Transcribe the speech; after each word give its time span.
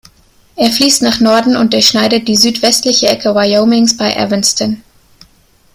Er 0.55 0.71
fließt 0.71 1.03
nach 1.03 1.19
Norden 1.19 1.55
und 1.55 1.73
durchschneidet 1.73 2.27
die 2.27 2.35
südwestliche 2.35 3.07
Ecke 3.07 3.35
Wyomings 3.35 3.95
bei 3.97 4.11
Evanston. 4.15 4.81